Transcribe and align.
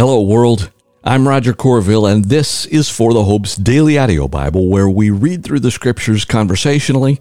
Hello, 0.00 0.22
world. 0.22 0.70
I'm 1.04 1.28
Roger 1.28 1.52
Corville, 1.52 2.10
and 2.10 2.24
this 2.24 2.64
is 2.64 2.88
For 2.88 3.12
the 3.12 3.24
Hope's 3.24 3.54
Daily 3.54 3.98
Audio 3.98 4.28
Bible, 4.28 4.66
where 4.66 4.88
we 4.88 5.10
read 5.10 5.44
through 5.44 5.60
the 5.60 5.70
scriptures 5.70 6.24
conversationally, 6.24 7.20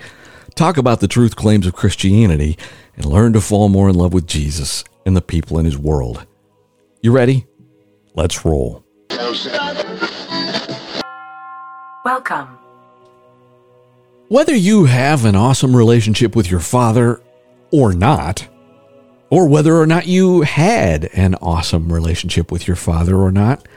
talk 0.56 0.78
about 0.78 1.02
the 1.02 1.08
truth 1.10 1.36
claims 1.36 1.68
of 1.68 1.76
Christianity, 1.76 2.58
and 2.96 3.04
learn 3.04 3.34
to 3.34 3.42
fall 3.42 3.68
more 3.68 3.90
in 3.90 3.96
love 3.96 4.14
with 4.14 4.28
Jesus 4.28 4.86
and 5.06 5.14
the 5.14 5.22
people 5.22 5.60
in 5.60 5.66
his 5.66 5.78
world. 5.78 6.26
You 7.02 7.12
ready? 7.12 7.48
Let's 8.16 8.46
roll. 8.46 8.86
Welcome. 12.06 12.48
Whether 14.30 14.56
you 14.56 14.86
have 14.86 15.26
an 15.26 15.36
awesome 15.36 15.76
relationship 15.76 16.34
with 16.34 16.50
your 16.50 16.62
father 16.62 17.22
or 17.74 17.92
not, 17.92 18.48
or 19.30 19.48
whether 19.48 19.78
or 19.78 19.86
not 19.86 20.08
you 20.08 20.42
had 20.42 21.06
an 21.14 21.36
awesome 21.36 21.92
relationship 21.94 22.52
with 22.52 22.68
your 22.68 22.76
father 22.76 23.16
or 23.16 23.32
not, 23.32 23.68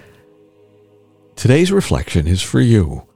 today's 1.36 1.70
reflection 1.70 2.26
is 2.26 2.42
for 2.42 2.60
you. 2.60 3.06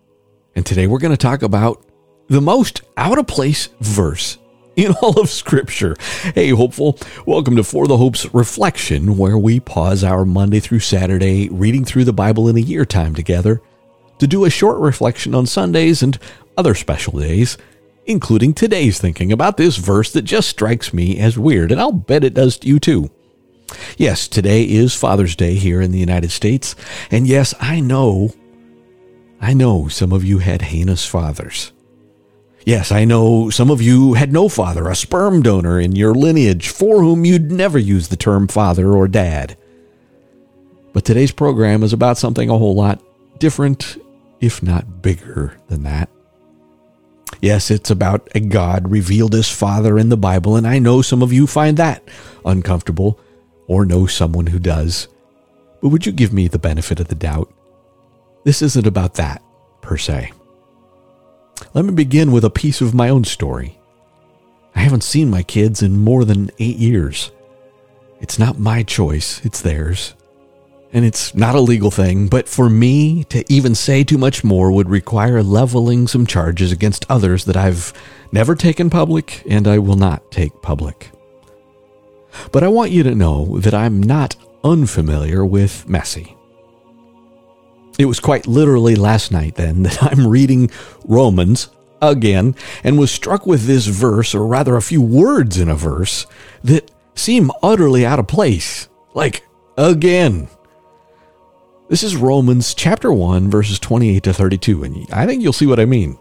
And 0.54 0.64
today 0.64 0.86
we're 0.86 0.98
going 0.98 1.12
to 1.12 1.16
talk 1.16 1.42
about 1.42 1.84
the 2.28 2.40
most 2.40 2.82
out 2.96 3.18
of 3.18 3.26
place 3.26 3.68
verse 3.80 4.38
in 4.74 4.92
all 5.02 5.18
of 5.18 5.30
Scripture. 5.30 5.96
Hey, 6.34 6.50
hopeful, 6.50 6.98
welcome 7.24 7.56
to 7.56 7.64
For 7.64 7.86
the 7.86 7.96
Hope's 7.96 8.32
Reflection, 8.34 9.16
where 9.16 9.38
we 9.38 9.60
pause 9.60 10.04
our 10.04 10.24
Monday 10.24 10.60
through 10.60 10.80
Saturday 10.80 11.48
reading 11.48 11.84
through 11.84 12.04
the 12.04 12.12
Bible 12.12 12.48
in 12.48 12.56
a 12.56 12.60
year 12.60 12.84
time 12.84 13.14
together 13.14 13.62
to 14.18 14.26
do 14.26 14.44
a 14.44 14.50
short 14.50 14.78
reflection 14.78 15.34
on 15.34 15.46
Sundays 15.46 16.02
and 16.02 16.18
other 16.56 16.74
special 16.74 17.18
days 17.18 17.56
including 18.06 18.54
today's 18.54 19.00
thinking 19.00 19.32
about 19.32 19.56
this 19.56 19.76
verse 19.76 20.12
that 20.12 20.22
just 20.22 20.48
strikes 20.48 20.94
me 20.94 21.18
as 21.18 21.38
weird, 21.38 21.72
and 21.72 21.80
I'll 21.80 21.92
bet 21.92 22.24
it 22.24 22.34
does 22.34 22.56
to 22.58 22.68
you 22.68 22.78
too. 22.78 23.10
Yes, 23.96 24.28
today 24.28 24.62
is 24.62 24.94
Father's 24.94 25.34
Day 25.34 25.54
here 25.56 25.80
in 25.80 25.90
the 25.90 25.98
United 25.98 26.30
States, 26.30 26.76
and 27.10 27.26
yes, 27.26 27.54
I 27.60 27.80
know, 27.80 28.32
I 29.40 29.54
know 29.54 29.88
some 29.88 30.12
of 30.12 30.24
you 30.24 30.38
had 30.38 30.62
heinous 30.62 31.04
fathers. 31.06 31.72
Yes, 32.64 32.90
I 32.90 33.04
know 33.04 33.50
some 33.50 33.70
of 33.70 33.80
you 33.80 34.14
had 34.14 34.32
no 34.32 34.48
father, 34.48 34.88
a 34.88 34.96
sperm 34.96 35.42
donor 35.42 35.78
in 35.78 35.94
your 35.94 36.14
lineage 36.14 36.68
for 36.68 37.00
whom 37.00 37.24
you'd 37.24 37.52
never 37.52 37.78
use 37.78 38.08
the 38.08 38.16
term 38.16 38.48
father 38.48 38.92
or 38.92 39.06
dad. 39.06 39.56
But 40.92 41.04
today's 41.04 41.30
program 41.30 41.82
is 41.82 41.92
about 41.92 42.18
something 42.18 42.50
a 42.50 42.58
whole 42.58 42.74
lot 42.74 43.02
different, 43.38 44.02
if 44.40 44.62
not 44.62 45.02
bigger 45.02 45.56
than 45.68 45.84
that. 45.84 46.08
Yes, 47.40 47.70
it's 47.70 47.90
about 47.90 48.28
a 48.34 48.40
God 48.40 48.90
revealed 48.90 49.34
as 49.34 49.48
Father 49.48 49.98
in 49.98 50.08
the 50.08 50.16
Bible, 50.16 50.56
and 50.56 50.66
I 50.66 50.78
know 50.78 51.02
some 51.02 51.22
of 51.22 51.32
you 51.32 51.46
find 51.46 51.76
that 51.76 52.02
uncomfortable 52.44 53.20
or 53.66 53.84
know 53.84 54.06
someone 54.06 54.46
who 54.46 54.58
does. 54.58 55.08
But 55.80 55.88
would 55.88 56.06
you 56.06 56.12
give 56.12 56.32
me 56.32 56.48
the 56.48 56.58
benefit 56.58 57.00
of 57.00 57.08
the 57.08 57.14
doubt? 57.14 57.52
This 58.44 58.62
isn't 58.62 58.86
about 58.86 59.14
that, 59.14 59.42
per 59.82 59.96
se. 59.96 60.32
Let 61.74 61.84
me 61.84 61.92
begin 61.92 62.32
with 62.32 62.44
a 62.44 62.50
piece 62.50 62.80
of 62.80 62.94
my 62.94 63.08
own 63.08 63.24
story. 63.24 63.78
I 64.74 64.80
haven't 64.80 65.04
seen 65.04 65.30
my 65.30 65.42
kids 65.42 65.82
in 65.82 65.98
more 65.98 66.24
than 66.24 66.50
eight 66.58 66.76
years. 66.76 67.30
It's 68.20 68.38
not 68.38 68.58
my 68.58 68.82
choice, 68.82 69.44
it's 69.44 69.60
theirs 69.60 70.15
and 70.96 71.04
it's 71.04 71.34
not 71.34 71.54
a 71.54 71.60
legal 71.60 71.90
thing, 71.90 72.26
but 72.26 72.48
for 72.48 72.70
me 72.70 73.22
to 73.24 73.44
even 73.52 73.74
say 73.74 74.02
too 74.02 74.16
much 74.16 74.42
more 74.42 74.72
would 74.72 74.88
require 74.88 75.42
leveling 75.42 76.08
some 76.08 76.24
charges 76.24 76.72
against 76.72 77.04
others 77.10 77.44
that 77.44 77.56
I've 77.56 77.92
never 78.32 78.54
taken 78.54 78.88
public 78.88 79.42
and 79.46 79.68
I 79.68 79.78
will 79.78 79.96
not 79.96 80.30
take 80.30 80.62
public. 80.62 81.10
But 82.50 82.64
I 82.64 82.68
want 82.68 82.92
you 82.92 83.02
to 83.02 83.14
know 83.14 83.58
that 83.58 83.74
I'm 83.74 84.02
not 84.02 84.36
unfamiliar 84.64 85.44
with 85.44 85.86
messy. 85.86 86.34
It 87.98 88.06
was 88.06 88.18
quite 88.18 88.46
literally 88.46 88.94
last 88.94 89.30
night 89.30 89.56
then 89.56 89.82
that 89.82 90.02
I'm 90.02 90.26
reading 90.26 90.70
Romans 91.04 91.68
again 92.00 92.54
and 92.82 92.98
was 92.98 93.10
struck 93.10 93.44
with 93.44 93.66
this 93.66 93.84
verse, 93.84 94.34
or 94.34 94.46
rather 94.46 94.76
a 94.76 94.82
few 94.82 95.02
words 95.02 95.58
in 95.58 95.68
a 95.68 95.74
verse, 95.74 96.24
that 96.64 96.90
seem 97.14 97.50
utterly 97.62 98.06
out 98.06 98.18
of 98.18 98.28
place. 98.28 98.88
Like, 99.12 99.42
again. 99.76 100.48
This 101.88 102.02
is 102.02 102.16
Romans 102.16 102.74
chapter 102.74 103.12
1, 103.12 103.48
verses 103.48 103.78
28 103.78 104.24
to 104.24 104.34
32, 104.34 104.82
and 104.82 105.06
I 105.12 105.24
think 105.24 105.40
you'll 105.40 105.52
see 105.52 105.66
what 105.66 105.78
I 105.78 105.84
mean. 105.84 106.18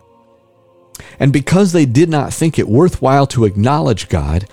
And 1.19 1.33
because 1.33 1.71
they 1.71 1.87
did 1.87 2.07
not 2.07 2.31
think 2.31 2.59
it 2.59 2.69
worthwhile 2.69 3.25
to 3.27 3.45
acknowledge 3.45 4.07
God, 4.07 4.45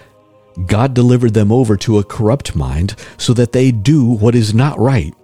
God 0.67 0.95
delivered 0.95 1.35
them 1.35 1.53
over 1.53 1.77
to 1.77 1.99
a 1.99 2.05
corrupt 2.05 2.57
mind 2.57 2.97
so 3.19 3.35
that 3.35 3.53
they 3.53 3.71
do 3.71 4.07
what 4.07 4.35
is 4.35 4.55
not 4.55 4.79
right. 4.79 5.15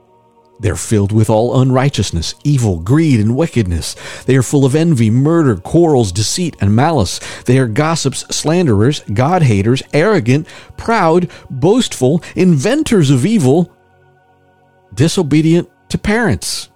They're 0.61 0.77
filled 0.77 1.11
with 1.11 1.31
all 1.31 1.59
unrighteousness, 1.59 2.35
evil, 2.45 2.81
greed, 2.81 3.19
and 3.19 3.35
wickedness. 3.35 3.97
They 4.27 4.37
are 4.37 4.43
full 4.43 4.67
of 4.67 4.75
envy, 4.75 5.09
murder, 5.09 5.57
quarrels, 5.57 6.13
deceit, 6.13 6.55
and 6.61 6.77
malice. 6.77 7.19
They 7.45 7.59
are 7.59 7.67
gossips, 7.67 8.27
slanderers, 8.29 9.01
God 9.15 9.43
haters, 9.43 9.83
arrogant, 9.95 10.49
proud, 10.77 11.31
boastful, 11.49 12.23
inventors 12.37 13.09
of 13.09 13.25
evil, 13.25 13.75
disobedient 14.93 15.71
to 15.89 15.99
parents. 15.99 16.69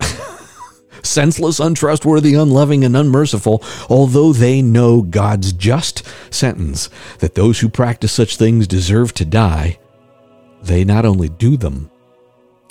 Senseless, 1.02 1.60
untrustworthy, 1.60 2.34
unloving, 2.34 2.84
and 2.84 2.96
unmerciful, 2.96 3.62
although 3.88 4.32
they 4.32 4.62
know 4.62 5.02
God's 5.02 5.52
just 5.52 6.02
sentence 6.32 6.90
that 7.18 7.34
those 7.34 7.60
who 7.60 7.68
practice 7.68 8.12
such 8.12 8.36
things 8.36 8.66
deserve 8.66 9.14
to 9.14 9.24
die, 9.24 9.78
they 10.62 10.84
not 10.84 11.04
only 11.04 11.28
do 11.28 11.56
them, 11.56 11.90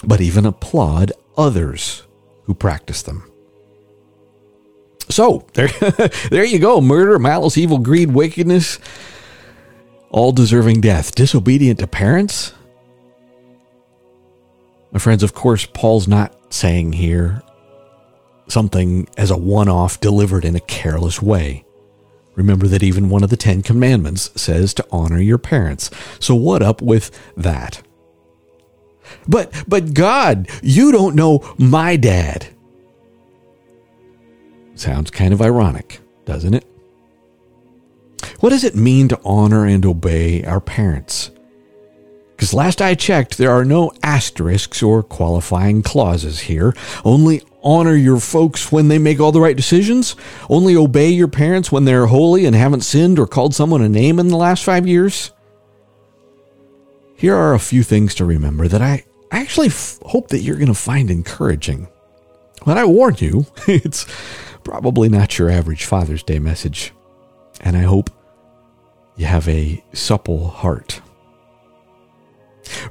but 0.04 0.22
even 0.22 0.46
applaud 0.46 1.12
others 1.38 2.04
who 2.44 2.54
practice 2.54 3.02
them. 3.02 3.30
So, 5.10 5.48
there, 5.54 5.68
there 6.30 6.46
you 6.46 6.60
go 6.60 6.82
murder, 6.82 7.18
malice, 7.20 7.58
evil, 7.58 7.80
greed, 7.80 8.12
wickedness, 8.12 8.80
all 10.10 10.32
deserving 10.32 10.82
death. 10.82 11.14
Disobedient 11.16 11.80
to 11.80 11.88
parents? 11.88 12.54
My 14.92 15.00
friends, 15.00 15.24
of 15.24 15.34
course, 15.34 15.66
Paul's 15.66 16.08
not 16.08 16.54
saying 16.54 16.94
here 16.94 17.44
something 18.48 19.08
as 19.18 19.30
a 19.30 19.38
one 19.38 19.70
off 19.70 20.00
delivered 20.00 20.46
in 20.46 20.56
a 20.56 20.62
careless 20.62 21.22
way. 21.22 21.64
Remember 22.36 22.68
that 22.68 22.84
even 22.84 23.10
one 23.10 23.24
of 23.24 23.30
the 23.30 23.38
Ten 23.38 23.62
Commandments 23.62 24.32
says 24.40 24.74
to 24.76 24.88
honor 24.92 25.20
your 25.20 25.38
parents. 25.38 25.90
So, 26.20 26.34
what 26.36 26.62
up 26.62 26.82
with 26.82 27.12
that? 27.36 27.82
But, 29.28 29.52
but 29.68 29.94
God, 29.94 30.48
you 30.62 30.92
don't 30.92 31.16
know 31.16 31.54
my 31.58 31.96
dad. 31.96 32.48
Sounds 34.76 35.12
kind 35.12 35.34
of 35.34 35.42
ironic, 35.42 36.00
doesn't 36.26 36.54
it? 36.54 36.66
What 38.40 38.52
does 38.52 38.64
it 38.64 38.76
mean 38.76 39.10
to 39.10 39.20
honor 39.26 39.66
and 39.66 39.86
obey 39.86 40.44
our 40.46 40.62
parents? 40.62 41.32
Because 42.40 42.54
last 42.54 42.82
I 42.82 42.96
checked, 42.96 43.38
there 43.38 43.52
are 43.52 43.66
no 43.66 43.92
asterisks 44.02 44.82
or 44.82 45.04
qualifying 45.04 45.84
clauses 45.84 46.40
here. 46.40 46.74
Only 47.04 47.42
honor 47.62 47.96
your 47.96 48.22
folks 48.22 48.72
when 48.72 48.88
they 48.88 48.98
make 48.98 49.20
all 49.20 49.34
the 49.34 49.42
right 49.42 49.58
decisions. 49.58 50.16
Only 50.50 50.74
obey 50.74 51.10
your 51.10 51.28
parents 51.28 51.70
when 51.70 51.84
they're 51.84 52.06
holy 52.06 52.46
and 52.46 52.56
haven't 52.56 52.86
sinned 52.86 53.20
or 53.20 53.28
called 53.28 53.54
someone 53.54 53.82
a 53.82 53.90
name 53.90 54.20
in 54.20 54.30
the 54.30 54.38
last 54.38 54.64
five 54.64 54.88
years. 54.88 55.34
Here 57.14 57.36
are 57.36 57.54
a 57.54 57.60
few 57.60 57.84
things 57.84 58.16
to 58.16 58.24
remember 58.24 58.70
that 58.70 58.82
I 58.82 59.04
actually 59.32 59.68
f- 59.68 60.00
hope 60.04 60.30
that 60.30 60.40
you're 60.40 60.56
going 60.56 60.68
to 60.68 60.74
find 60.74 61.12
encouraging. 61.12 61.90
But 62.66 62.78
I 62.78 62.86
warn 62.86 63.16
you, 63.18 63.48
it's 63.68 64.06
probably 64.64 65.10
not 65.10 65.38
your 65.38 65.50
average 65.50 65.84
Father's 65.84 66.24
Day 66.24 66.40
message. 66.40 66.94
And 67.60 67.76
I 67.76 67.82
hope 67.82 68.10
you 69.18 69.26
have 69.26 69.50
a 69.50 69.84
supple 69.92 70.48
heart. 70.48 71.02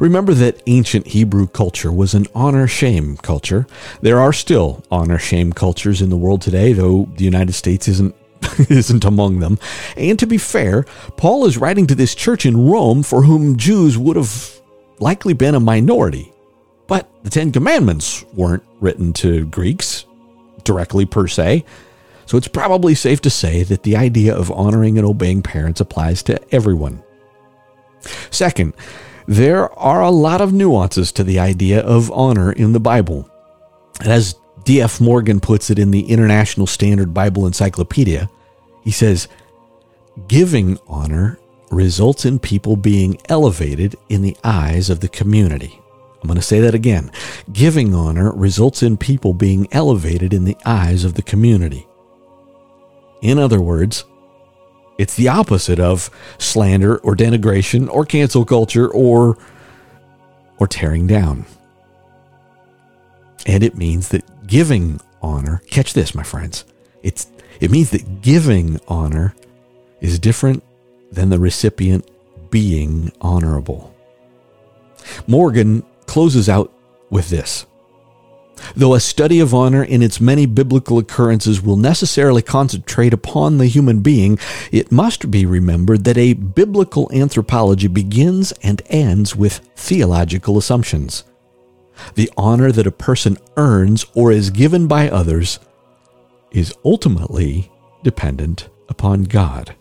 Remember 0.01 0.35
that 0.35 0.63
ancient 0.67 1.09
Hebrew 1.09 1.47
culture 1.47 1.93
was 1.93 2.15
an 2.15 2.27
honor 2.35 2.67
shame 2.67 3.17
culture. 3.17 3.67
There 4.01 4.21
are 4.21 4.33
still 4.33 4.85
honor 4.91 5.19
shame 5.19 5.53
cultures 5.53 6.03
in 6.03 6.11
the 6.11 6.17
world 6.17 6.43
today, 6.43 6.73
though 6.73 7.09
the 7.17 7.25
United 7.25 7.53
States 7.53 7.89
isn't 7.89 8.15
isn't 8.71 9.05
among 9.05 9.41
them. 9.41 9.59
And 9.97 10.19
to 10.19 10.27
be 10.27 10.39
fair, 10.39 10.85
Paul 11.17 11.47
is 11.47 11.59
writing 11.59 11.87
to 11.89 11.95
this 11.95 12.15
church 12.15 12.47
in 12.47 12.69
Rome 12.69 13.03
for 13.03 13.23
whom 13.23 13.57
Jews 13.57 13.99
would 13.99 14.17
have 14.17 14.61
likely 15.01 15.33
been 15.33 15.55
a 15.55 15.61
minority. 15.61 16.33
But 16.87 17.09
the 17.23 17.31
Ten 17.31 17.53
Commandments 17.53 18.25
weren't 18.35 18.65
written 18.81 19.13
to 19.15 19.47
Greeks 19.47 20.07
directly 20.65 21.05
per 21.05 21.27
se. 21.27 21.65
So 22.27 22.37
it's 22.37 22.49
probably 22.49 22.95
safe 22.95 23.21
to 23.23 23.31
say 23.31 23.63
that 23.65 23.83
the 23.83 23.97
idea 23.97 24.35
of 24.35 24.51
honoring 24.51 24.99
and 24.99 25.07
obeying 25.07 25.43
parents 25.43 25.81
applies 25.81 26.23
to 26.25 26.41
everyone. 26.55 27.03
Second, 28.31 28.75
there 29.29 29.71
are 29.79 30.01
a 30.01 30.11
lot 30.11 30.41
of 30.41 30.55
nuances 30.55 31.13
to 31.13 31.23
the 31.23 31.39
idea 31.39 31.81
of 31.81 32.11
honor 32.11 32.51
in 32.51 32.73
the 32.73 32.81
Bible. 32.81 33.31
And 34.01 34.11
As 34.11 34.35
D.F. 34.65 35.03
Morgan 35.03 35.39
puts 35.39 35.69
it 35.69 35.79
in 35.79 35.91
the 35.91 36.11
International 36.11 36.67
Standard 36.67 37.13
Bible 37.13 37.47
Encyclopedia, 37.47 38.31
he 38.83 38.91
says, 38.91 39.29
Giving 40.29 40.79
honor 40.89 41.39
results 41.71 42.25
in 42.25 42.39
people 42.39 42.75
being 42.77 43.19
elevated 43.29 43.97
in 44.09 44.23
the 44.23 44.37
eyes 44.43 44.89
of 44.89 45.01
the 45.01 45.09
community. 45.09 45.79
I'm 46.23 46.27
going 46.27 46.37
to 46.37 46.43
say 46.43 46.61
that 46.61 46.75
again. 46.75 47.13
Giving 47.53 47.95
honor 47.95 48.33
results 48.33 48.83
in 48.83 48.97
people 48.97 49.35
being 49.35 49.69
elevated 49.73 50.33
in 50.33 50.45
the 50.45 50.57
eyes 50.65 51.05
of 51.05 51.15
the 51.15 51.23
community. 51.23 51.87
In 53.21 53.39
other 53.39 53.61
words, 53.61 54.07
it's 54.99 55.15
the 55.15 55.29
opposite 55.29 55.79
of 55.79 56.11
slander 56.39 56.99
or 56.99 57.15
denigration 57.15 57.89
or 57.89 58.05
cancel 58.05 58.45
culture 58.45 58.89
or 58.89 59.39
or 60.59 60.67
tearing 60.67 61.07
down. 61.07 61.47
And 63.47 63.63
it 63.63 63.77
means 63.77 64.09
that 64.09 64.47
giving 64.47 65.01
honor, 65.23 65.63
catch 65.71 65.93
this 65.95 66.15
my 66.15 66.25
friends. 66.25 66.65
It's 67.03 67.31
it 67.61 67.71
means 67.71 67.91
that 67.91 68.23
giving 68.23 68.81
honor 68.89 69.35
is 70.01 70.19
different 70.19 70.63
than 71.11 71.31
the 71.31 71.39
recipient 71.39 72.09
being 72.51 73.13
honorable. 73.21 73.95
Morgan 75.27 75.85
closes 76.07 76.49
out 76.49 76.73
with 77.11 77.31
this. 77.31 77.67
Though 78.75 78.95
a 78.95 79.01
study 79.01 79.41
of 79.41 79.55
honor 79.55 79.83
in 79.83 80.03
its 80.03 80.21
many 80.21 80.47
biblical 80.47 80.99
occurrences 80.99 81.63
will 81.63 81.77
necessarily 81.77 82.43
concentrate 82.43 83.13
upon 83.13 83.59
the 83.59 83.67
human 83.67 84.01
being, 84.01 84.39
it 84.71 84.93
must 84.93 85.31
be 85.31 85.47
remembered 85.47 86.05
that 86.05 86.19
a 86.19 86.35
biblical 86.35 87.11
anthropology 87.13 87.89
begins 87.89 88.53
and 88.63 88.83
ends 88.87 89.35
with 89.35 89.59
theological 89.77 90.59
assumptions. 90.59 91.25
The 92.15 92.31
honor 92.37 92.71
that 92.73 92.87
a 92.87 92.93
person 92.93 93.39
earns 93.57 94.07
or 94.15 94.31
is 94.31 94.51
given 94.51 94.87
by 94.87 95.09
others 95.09 95.59
is 96.51 96.75
ultimately 96.85 97.71
dependent 98.03 98.69
upon 98.89 99.25
God. 99.25 99.75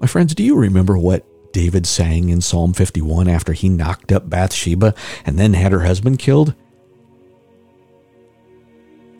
My 0.00 0.06
friends, 0.06 0.34
do 0.34 0.42
you 0.42 0.56
remember 0.56 0.98
what 0.98 1.24
David 1.52 1.86
sang 1.86 2.28
in 2.28 2.40
Psalm 2.40 2.72
51 2.72 3.28
after 3.28 3.52
he 3.52 3.68
knocked 3.68 4.12
up 4.12 4.28
Bathsheba 4.28 4.94
and 5.24 5.38
then 5.38 5.54
had 5.54 5.72
her 5.72 5.80
husband 5.84 6.18
killed? 6.18 6.54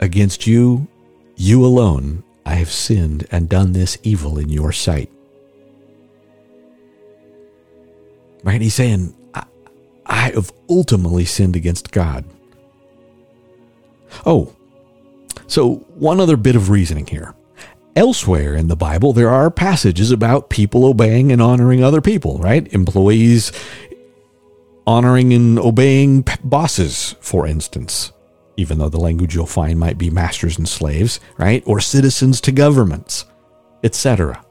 Against 0.01 0.47
you, 0.47 0.89
you 1.37 1.65
alone, 1.65 2.25
I 2.45 2.55
have 2.55 2.71
sinned 2.71 3.27
and 3.31 3.49
done 3.49 3.73
this 3.73 3.99
evil 4.03 4.39
in 4.39 4.49
your 4.49 4.73
sight. 4.73 5.11
Right? 8.43 8.61
He's 8.61 8.75
saying, 8.75 9.15
I, 9.35 9.45
I 10.07 10.31
have 10.31 10.53
ultimately 10.69 11.25
sinned 11.25 11.55
against 11.55 11.93
God. 11.93 12.25
Oh, 14.27 14.55
so 15.47 15.75
one 15.95 16.21
other 16.21 16.37
bit 16.37 16.57
of 16.57 16.71
reasoning 16.71 17.07
here. 17.07 17.35
Elsewhere 17.95 18.55
in 18.55 18.69
the 18.69 18.77
Bible, 18.77 19.13
there 19.13 19.29
are 19.29 19.51
passages 19.51 20.11
about 20.11 20.49
people 20.49 20.87
obeying 20.87 21.31
and 21.31 21.43
honoring 21.43 21.85
other 21.85 22.01
people, 22.01 22.39
right? 22.39 22.73
Employees 22.73 23.53
honoring 24.87 25.35
and 25.35 25.59
obeying 25.59 26.25
bosses, 26.43 27.17
for 27.21 27.47
instance, 27.47 28.13
even 28.57 28.79
though 28.79 28.89
the 28.89 29.01
language 29.01 29.35
you'll 29.35 29.47
find 29.47 29.79
might 29.79 29.99
be 29.99 30.09
masters 30.09 30.57
and 30.57 30.67
slaves, 30.67 31.21
right? 31.37 31.63
Or 31.67 31.81
citizens 31.81 32.41
to 32.43 32.53
governments, 32.53 33.27
etc. 33.85 34.43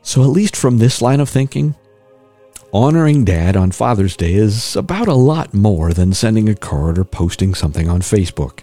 So, 0.00 0.22
at 0.22 0.28
least 0.30 0.56
from 0.56 0.78
this 0.78 1.02
line 1.02 1.20
of 1.20 1.28
thinking, 1.28 1.74
honoring 2.72 3.24
dad 3.26 3.54
on 3.54 3.70
Father's 3.70 4.16
Day 4.16 4.32
is 4.32 4.76
about 4.76 5.08
a 5.08 5.14
lot 5.14 5.52
more 5.52 5.92
than 5.92 6.14
sending 6.14 6.48
a 6.48 6.54
card 6.54 6.98
or 6.98 7.04
posting 7.04 7.54
something 7.54 7.88
on 7.88 8.00
Facebook. 8.00 8.60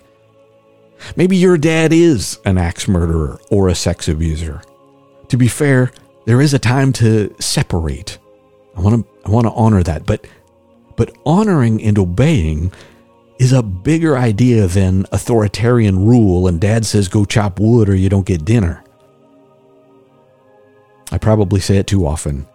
Maybe 1.16 1.38
your 1.38 1.58
dad 1.58 1.94
is 1.94 2.40
an 2.46 2.58
axe 2.58 2.88
murderer 2.88 3.40
or 3.50 3.68
a 3.68 3.76
sex 3.76 4.08
abuser. 4.08 4.62
To 5.30 5.38
be 5.38 5.48
fair, 5.48 5.92
there 6.26 6.42
is 6.42 6.54
a 6.54 6.60
time 6.60 6.94
to 6.94 7.34
separate. 7.40 8.18
I 8.76 8.82
want 8.82 9.04
to 9.04 9.10
I 9.26 9.30
want 9.30 9.48
to 9.48 9.54
honor 9.54 9.84
that, 9.84 10.06
but 10.06 10.28
but 10.96 11.16
honoring 11.26 11.82
and 11.84 11.98
obeying 11.98 12.72
is 13.40 13.54
a 13.54 13.64
bigger 13.64 14.18
idea 14.18 14.68
than 14.68 15.06
authoritarian 15.12 16.06
rule 16.06 16.48
and 16.48 16.60
dad 16.60 16.86
says 16.86 17.08
go 17.08 17.24
chop 17.24 17.60
wood 17.60 17.88
or 17.90 17.96
you 17.96 18.10
don't 18.10 18.26
get 18.26 18.46
dinner. 18.46 18.84
I 21.12 21.18
probably 21.18 21.60
say 21.60 21.78
it 21.78 21.88
too 21.88 22.06
often, 22.06 22.46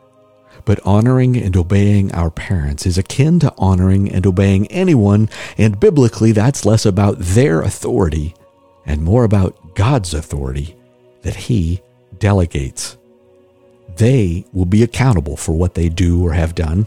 but 0.64 0.81
honoring 0.84 1.37
and 1.37 1.56
obeying 1.56 2.12
our 2.12 2.31
parents 2.31 2.87
is 2.87 2.96
akin 2.99 3.38
to 3.40 3.55
honoring 3.58 4.11
and 4.11 4.26
obeying 4.26 4.66
anyone, 4.69 5.28
and 5.58 5.81
biblically, 5.81 6.32
that's 6.32 6.64
less 6.64 6.87
about 6.87 7.19
their 7.19 7.61
authority 7.61 8.34
and 8.87 9.02
more 9.02 9.25
about 9.25 9.75
God's 9.75 10.14
authority 10.14 10.76
that 11.22 11.37
He 11.37 11.82
delegates. 12.19 12.96
They 13.96 14.44
will 14.52 14.64
be 14.64 14.82
accountable 14.82 15.37
for 15.37 15.52
what 15.52 15.75
they 15.75 15.88
do 15.88 16.25
or 16.25 16.32
have 16.32 16.55
done, 16.55 16.87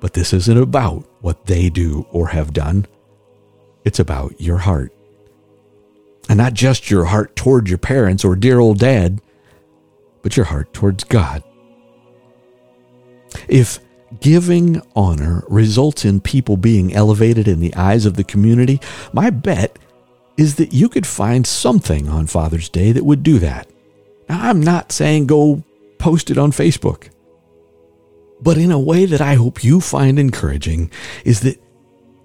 but 0.00 0.14
this 0.14 0.32
isn't 0.32 0.58
about 0.58 1.04
what 1.20 1.46
they 1.46 1.68
do 1.68 2.06
or 2.10 2.28
have 2.28 2.52
done. 2.52 2.86
It's 3.84 4.00
about 4.00 4.40
your 4.40 4.58
heart. 4.58 4.92
And 6.28 6.38
not 6.38 6.54
just 6.54 6.90
your 6.90 7.04
heart 7.06 7.36
toward 7.36 7.68
your 7.68 7.78
parents 7.78 8.24
or 8.24 8.36
dear 8.36 8.58
old 8.58 8.78
dad, 8.78 9.20
but 10.22 10.36
your 10.36 10.46
heart 10.46 10.72
towards 10.72 11.04
God. 11.04 11.42
If 13.48 13.80
giving 14.20 14.82
honor 14.94 15.44
results 15.48 16.04
in 16.04 16.20
people 16.20 16.56
being 16.56 16.92
elevated 16.94 17.48
in 17.48 17.60
the 17.60 17.74
eyes 17.74 18.04
of 18.04 18.14
the 18.14 18.24
community, 18.24 18.80
my 19.12 19.30
bet 19.30 19.78
is 20.36 20.56
that 20.56 20.72
you 20.72 20.88
could 20.88 21.06
find 21.06 21.46
something 21.46 22.08
on 22.08 22.26
Father's 22.26 22.68
Day 22.68 22.92
that 22.92 23.04
would 23.04 23.22
do 23.22 23.38
that. 23.38 23.68
Now, 24.28 24.48
I'm 24.48 24.60
not 24.60 24.92
saying 24.92 25.26
go 25.26 25.62
post 25.98 26.30
it 26.30 26.38
on 26.38 26.52
Facebook, 26.52 27.10
but 28.40 28.58
in 28.58 28.72
a 28.72 28.78
way 28.78 29.06
that 29.06 29.20
I 29.20 29.34
hope 29.34 29.64
you 29.64 29.80
find 29.80 30.18
encouraging 30.18 30.90
is 31.24 31.40
that 31.40 31.62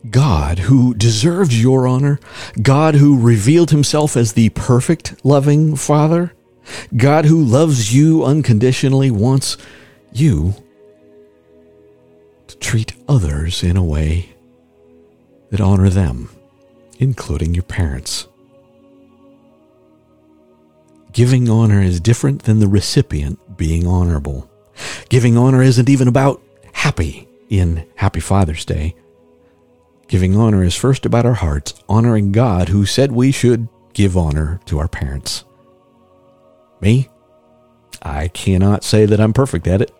God, 0.09 0.59
who 0.59 0.93
deserves 0.93 1.61
your 1.61 1.87
honor, 1.87 2.19
God 2.61 2.95
who 2.95 3.19
revealed 3.19 3.71
himself 3.71 4.15
as 4.15 4.33
the 4.33 4.49
perfect 4.49 5.23
loving 5.25 5.75
Father, 5.75 6.33
God 6.95 7.25
who 7.25 7.43
loves 7.43 7.93
you 7.93 8.23
unconditionally, 8.23 9.11
wants 9.11 9.57
you 10.13 10.55
to 12.47 12.57
treat 12.57 12.93
others 13.07 13.63
in 13.63 13.77
a 13.77 13.83
way 13.83 14.29
that 15.49 15.61
honor 15.61 15.89
them, 15.89 16.29
including 16.99 17.53
your 17.53 17.63
parents. 17.63 18.27
Giving 21.11 21.49
honor 21.49 21.81
is 21.81 21.99
different 21.99 22.43
than 22.43 22.59
the 22.59 22.67
recipient 22.67 23.57
being 23.57 23.87
honorable. 23.87 24.49
Giving 25.09 25.37
honor 25.37 25.63
isn't 25.63 25.89
even 25.89 26.07
about 26.07 26.41
happy 26.73 27.27
in 27.49 27.87
Happy 27.95 28.19
Father's 28.19 28.65
Day. 28.65 28.95
Giving 30.07 30.37
honor 30.37 30.63
is 30.63 30.75
first 30.75 31.05
about 31.05 31.25
our 31.25 31.33
hearts, 31.33 31.73
honoring 31.89 32.31
God 32.31 32.69
who 32.69 32.85
said 32.85 33.11
we 33.11 33.31
should 33.31 33.67
give 33.93 34.15
honor 34.15 34.59
to 34.65 34.79
our 34.79 34.87
parents. 34.87 35.43
Me? 36.81 37.09
I 38.01 38.27
cannot 38.27 38.83
say 38.83 39.05
that 39.05 39.19
I'm 39.19 39.33
perfect 39.33 39.67
at 39.67 39.81
it. 39.81 39.91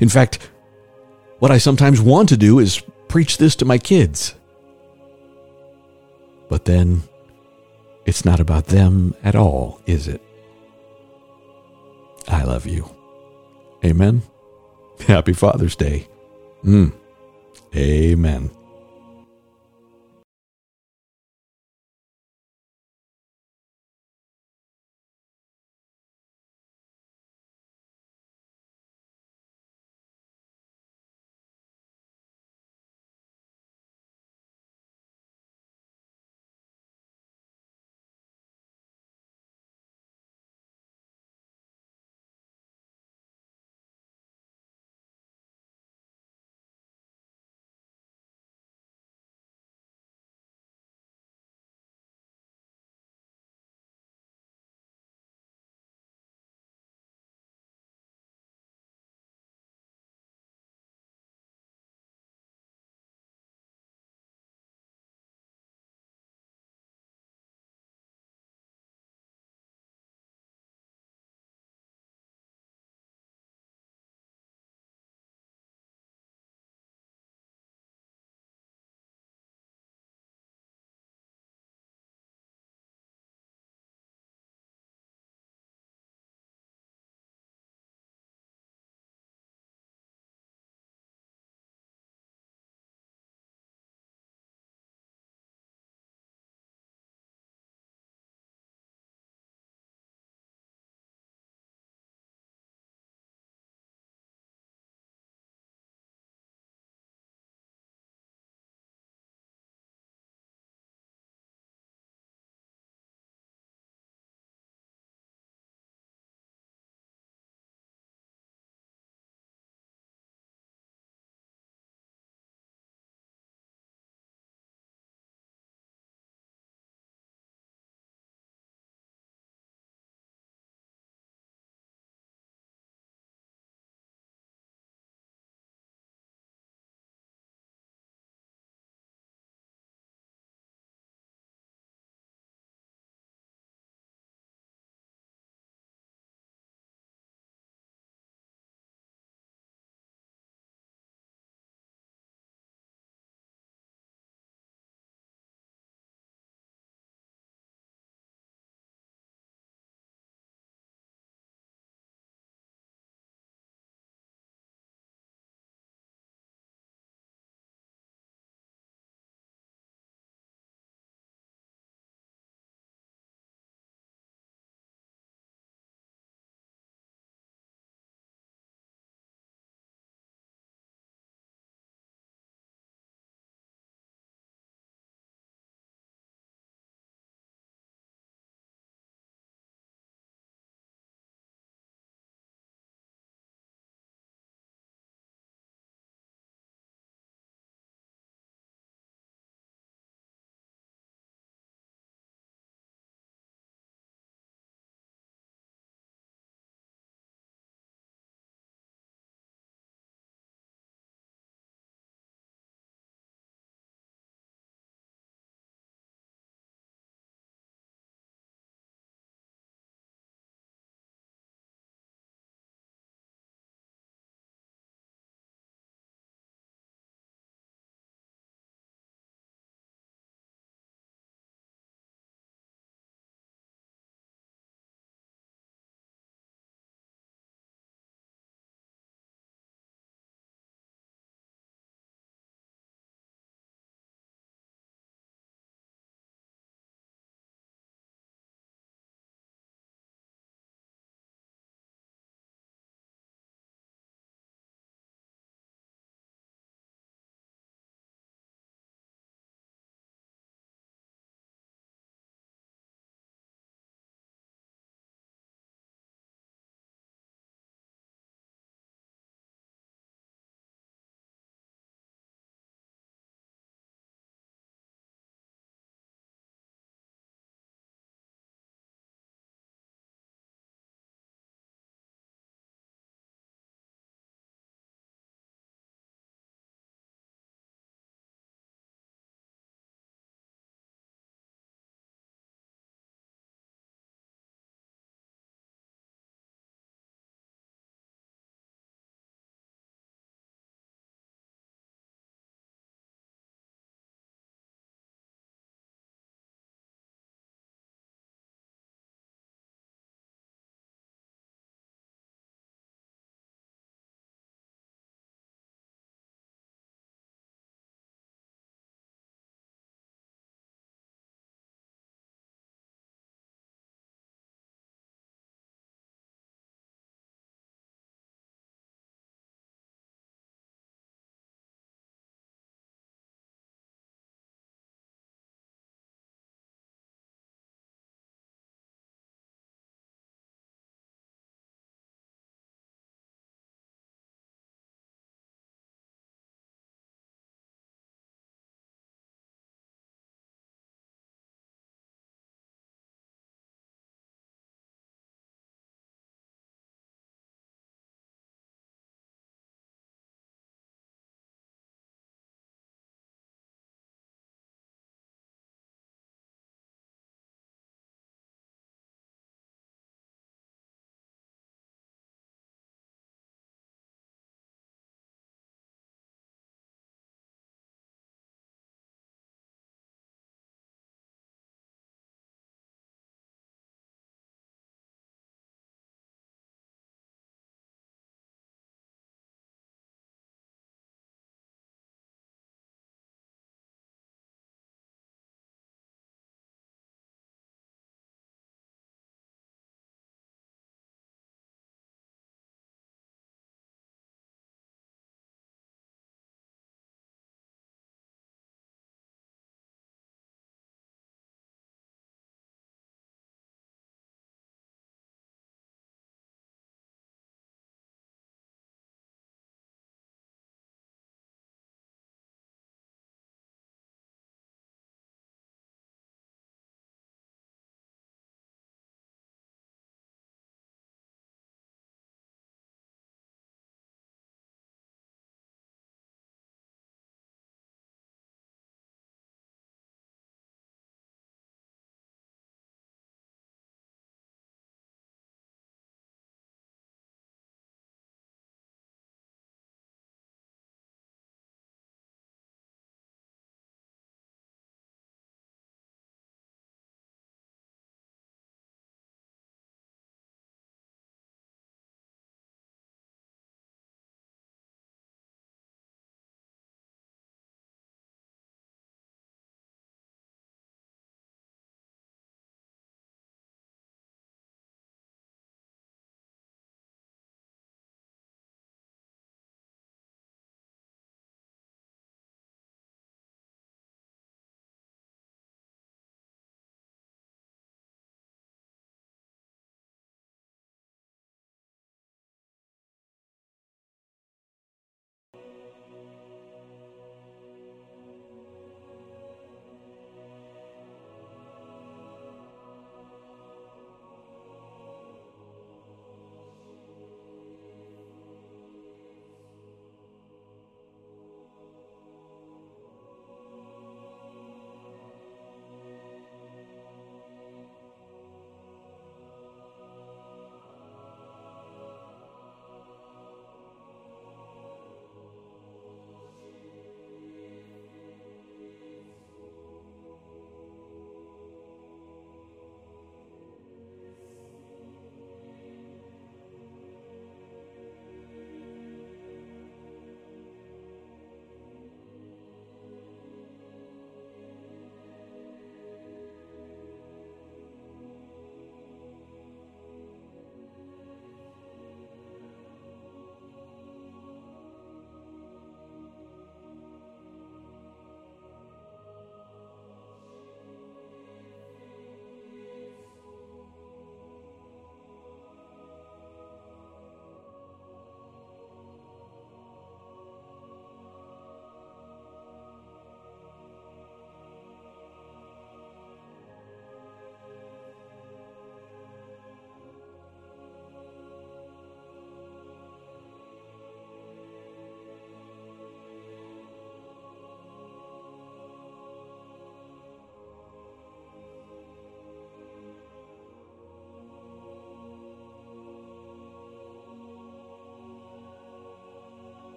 In 0.00 0.08
fact, 0.08 0.50
what 1.38 1.50
I 1.50 1.58
sometimes 1.58 2.00
want 2.00 2.28
to 2.30 2.36
do 2.36 2.58
is 2.58 2.82
preach 3.08 3.38
this 3.38 3.56
to 3.56 3.64
my 3.64 3.78
kids. 3.78 4.34
But 6.48 6.64
then, 6.64 7.02
it's 8.04 8.24
not 8.24 8.40
about 8.40 8.66
them 8.66 9.14
at 9.22 9.34
all, 9.34 9.80
is 9.86 10.08
it? 10.08 10.22
I 12.28 12.44
love 12.44 12.66
you. 12.66 12.88
Amen. 13.84 14.22
Happy 15.06 15.32
Father's 15.32 15.76
Day. 15.76 16.08
Mm. 16.64 16.92
Amen. 17.74 18.50